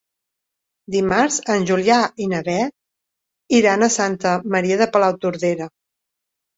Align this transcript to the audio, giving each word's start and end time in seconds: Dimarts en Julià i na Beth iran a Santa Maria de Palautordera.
Dimarts 0.95 1.37
en 1.57 1.67
Julià 1.73 1.99
i 2.27 2.27
na 2.33 2.41
Beth 2.49 3.55
iran 3.61 3.85
a 3.85 3.93
Santa 4.01 4.35
Maria 4.59 4.85
de 4.85 4.93
Palautordera. 4.99 5.75